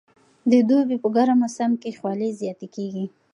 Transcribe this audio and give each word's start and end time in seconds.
د 0.51 0.53
دوبي 0.69 0.97
په 1.03 1.07
ګرم 1.15 1.37
موسم 1.41 1.71
کې 1.81 1.89
خولې 1.99 2.29
زیاتې 2.39 2.67
کېږي. 2.75 3.05